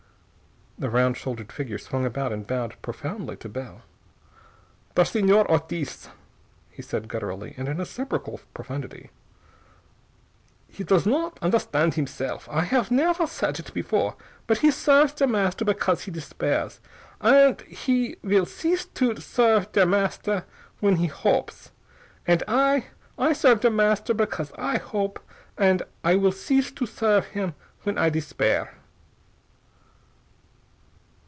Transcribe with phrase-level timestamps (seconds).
[0.79, 3.83] The round shouldered figure swung about and bowed profoundly to Bell.
[4.95, 6.09] "Der Señor Ortiz,"
[6.71, 9.11] he said gutturally, and in a sepulchral profundity,
[10.67, 12.49] "he does not understand himself.
[12.49, 14.15] I haff nefer said it before.
[14.47, 16.79] But he serfs Der Master because he despairs,
[17.21, 20.45] andt he will cease to serf Der Master
[20.79, 21.69] when he hopes.
[22.25, 22.85] And I
[23.19, 25.21] I serf Der Master because I hope,
[25.59, 28.71] andt I will cease to serf him when I despair."